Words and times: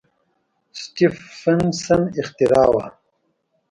سټېفنسن 0.79 2.01
اختراع 2.21 2.67
وه. 2.75 2.85